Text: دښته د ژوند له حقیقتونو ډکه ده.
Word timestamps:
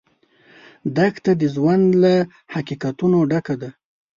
دښته 0.95 1.31
د 1.41 1.43
ژوند 1.55 1.87
له 2.03 2.13
حقیقتونو 2.53 3.17
ډکه 3.31 3.55
ده. 3.61 3.69